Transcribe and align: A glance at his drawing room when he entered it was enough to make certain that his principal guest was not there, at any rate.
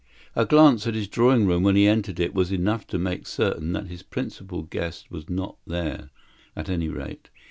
A 0.35 0.45
glance 0.47 0.87
at 0.87 0.95
his 0.95 1.07
drawing 1.07 1.45
room 1.45 1.61
when 1.61 1.75
he 1.75 1.85
entered 1.85 2.19
it 2.19 2.33
was 2.33 2.51
enough 2.51 2.87
to 2.87 2.97
make 2.97 3.27
certain 3.27 3.71
that 3.73 3.85
his 3.85 4.01
principal 4.01 4.63
guest 4.63 5.11
was 5.11 5.29
not 5.29 5.57
there, 5.67 6.09
at 6.55 6.69
any 6.71 6.89
rate. 6.89 7.29